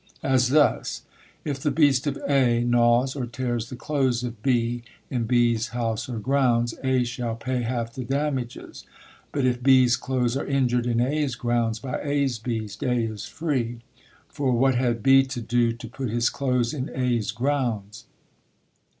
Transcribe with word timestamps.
As 0.23 0.49
thus; 0.49 1.03
if 1.45 1.59
the 1.59 1.69
beast 1.69 2.07
of 2.07 2.17
A. 2.27 2.63
gnaws 2.63 3.15
or 3.15 3.27
tears 3.27 3.69
the 3.69 3.75
clothes 3.75 4.23
of 4.23 4.41
B. 4.41 4.81
in 5.11 5.25
B.'s 5.25 5.67
house 5.67 6.09
or 6.09 6.17
grounds, 6.17 6.73
A. 6.83 7.03
shall 7.03 7.35
pay 7.35 7.61
half 7.61 7.93
the 7.93 8.03
damages; 8.03 8.83
but 9.31 9.45
if 9.45 9.61
B.'s 9.61 9.95
clothes 9.95 10.35
are 10.35 10.47
injured 10.47 10.87
in 10.87 10.99
A.'s 11.01 11.35
grounds 11.35 11.77
by 11.77 11.99
A.'s 12.01 12.39
beast, 12.39 12.81
A. 12.81 12.91
is 12.95 13.25
free, 13.25 13.81
for 14.27 14.53
what 14.53 14.73
had 14.73 15.03
B. 15.03 15.21
to 15.27 15.39
do 15.39 15.71
to 15.73 15.87
put 15.87 16.09
his 16.09 16.31
clothes 16.31 16.73
in 16.73 16.89
A.'s 16.95 17.29
grounds? 17.31 18.05